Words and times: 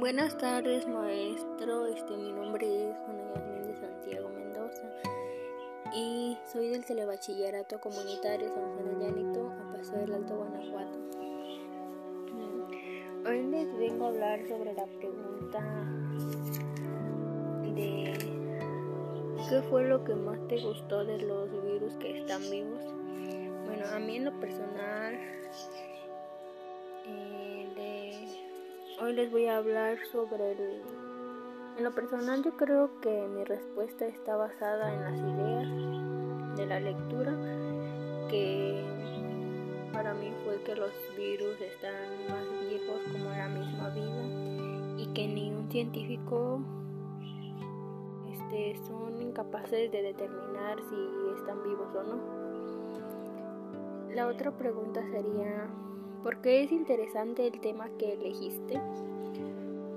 Buenas 0.00 0.34
tardes, 0.38 0.88
maestro. 0.88 1.84
Este, 1.84 2.16
mi 2.16 2.32
nombre 2.32 2.88
es 2.88 2.96
Juana 3.00 3.34
Yasmin 3.34 3.66
de 3.66 3.76
Santiago 3.76 4.30
Mendoza 4.30 4.88
y 5.94 6.38
soy 6.50 6.70
del 6.70 6.86
Telebachillerato 6.86 7.78
Comunitario 7.80 8.48
San 8.48 8.64
Juan 8.64 8.98
de 8.98 9.04
Llanito, 9.04 9.50
a 9.50 9.72
Paso 9.74 9.92
del 9.98 10.14
Alto, 10.14 10.36
Guanajuato. 10.38 10.98
Hoy 13.26 13.42
les 13.48 13.78
vengo 13.78 14.06
a 14.06 14.08
hablar 14.08 14.48
sobre 14.48 14.72
la 14.72 14.86
pregunta 14.86 15.60
de 17.74 18.14
¿qué 19.50 19.62
fue 19.68 19.86
lo 19.86 20.02
que 20.02 20.14
más 20.14 20.38
te 20.48 20.62
gustó 20.62 21.04
de 21.04 21.18
los 21.18 21.50
virus 21.62 21.94
que 21.96 22.20
están 22.20 22.40
vivos? 22.50 22.82
Bueno, 23.66 23.84
a 23.94 23.98
mí 23.98 24.16
en 24.16 24.24
lo 24.24 24.40
personal 24.40 25.39
Hoy 29.02 29.14
les 29.14 29.30
voy 29.30 29.46
a 29.46 29.56
hablar 29.56 29.96
sobre 30.12 30.52
el... 30.52 30.82
En 31.78 31.84
lo 31.84 31.94
personal 31.94 32.44
yo 32.44 32.54
creo 32.58 33.00
que 33.00 33.28
mi 33.28 33.44
respuesta 33.44 34.04
está 34.04 34.36
basada 34.36 34.92
en 34.92 35.00
las 35.00 35.18
ideas 35.18 36.56
de 36.58 36.66
la 36.66 36.80
lectura, 36.80 37.32
que 38.28 38.84
para 39.94 40.12
mí 40.12 40.30
fue 40.44 40.62
que 40.64 40.74
los 40.76 40.90
virus 41.16 41.58
están 41.62 42.28
más 42.28 42.44
viejos 42.68 43.00
como 43.10 43.30
la 43.30 43.48
misma 43.48 43.88
vida 43.88 45.02
y 45.02 45.06
que 45.14 45.28
ni 45.28 45.50
un 45.50 45.70
científico 45.70 46.60
este, 48.30 48.76
son 48.86 49.22
incapaces 49.22 49.90
de 49.90 50.02
determinar 50.02 50.76
si 50.78 51.40
están 51.40 51.62
vivos 51.62 51.88
o 51.94 52.02
no. 52.02 52.20
La 54.14 54.26
otra 54.26 54.50
pregunta 54.50 55.00
sería, 55.10 55.70
porque 56.22 56.62
es 56.62 56.72
interesante 56.72 57.46
el 57.46 57.60
tema 57.60 57.88
que 57.98 58.12
elegiste. 58.12 58.80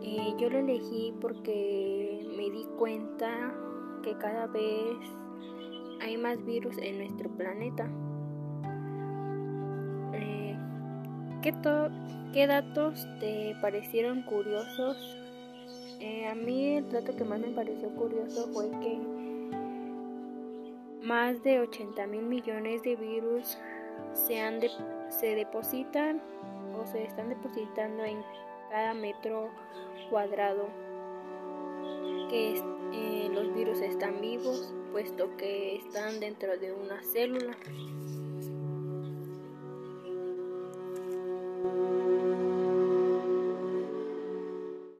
Eh, 0.02 0.34
yo 0.38 0.50
lo 0.50 0.60
elegí 0.60 1.14
porque 1.20 2.26
me 2.36 2.50
di 2.50 2.66
cuenta 2.78 3.54
que 4.04 4.18
cada 4.18 4.48
vez 4.48 4.98
hay 6.02 6.18
más 6.18 6.44
virus 6.46 6.78
en 6.78 6.98
nuestro 7.00 7.30
planeta. 7.30 7.90
Eh, 10.14 10.58
¿qué, 11.42 11.54
¿qué, 12.34 12.48
datos 12.48 13.08
te 13.20 13.56
parecieron 13.62 14.24
curiosos? 14.24 15.18
Eh, 16.00 16.28
a 16.28 16.36
mí 16.36 16.76
el 16.76 16.92
dato 16.92 17.16
que 17.16 17.24
más 17.24 17.40
me 17.40 17.50
pareció 17.50 17.90
curioso 17.96 18.48
fue 18.54 18.70
que 18.82 19.00
más 21.02 21.42
de 21.44 21.60
80 21.62 22.08
mil 22.08 22.24
millones 22.24 22.82
de 22.84 22.96
virus 22.96 23.58
se 24.14 24.40
han 24.40 24.60
de 24.60 24.70
se 25.10 25.36
depositan 25.36 26.22
o 26.76 26.86
se 26.86 27.04
están 27.04 27.30
depositando 27.30 28.04
en 28.04 28.24
cada 28.70 28.94
metro 28.94 29.50
cuadrado 30.10 30.68
que 32.30 32.62
eh, 32.94 33.30
los 33.32 33.54
virus 33.54 33.82
están 33.82 34.22
vivos 34.22 34.74
puesto 34.92 35.36
que 35.38 35.76
están 35.76 36.20
dentro 36.20 36.58
de 36.58 36.74
una 36.74 37.02
célula 37.04 37.56